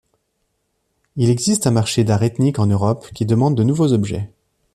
Il 1.15 1.29
existe 1.29 1.67
un 1.67 1.69
marché 1.69 2.03
d’art 2.03 2.23
ethnique 2.23 2.57
en 2.57 2.65
Europe 2.65 3.09
qui 3.13 3.27
demande 3.27 3.53
de 3.55 3.61
nouveaux 3.63 3.93
objets. 3.93 4.31